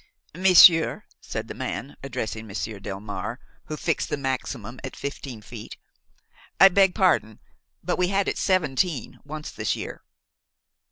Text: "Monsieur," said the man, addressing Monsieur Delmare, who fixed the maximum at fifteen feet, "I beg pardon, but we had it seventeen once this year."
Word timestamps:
"Monsieur," 0.33 1.03
said 1.19 1.47
the 1.47 1.53
man, 1.53 1.95
addressing 2.01 2.47
Monsieur 2.47 2.79
Delmare, 2.79 3.37
who 3.65 3.77
fixed 3.77 4.09
the 4.09 4.17
maximum 4.17 4.79
at 4.83 4.95
fifteen 4.95 5.43
feet, 5.43 5.77
"I 6.59 6.69
beg 6.69 6.95
pardon, 6.95 7.39
but 7.83 7.99
we 7.99 8.07
had 8.07 8.27
it 8.27 8.39
seventeen 8.39 9.19
once 9.23 9.51
this 9.51 9.75
year." 9.75 10.01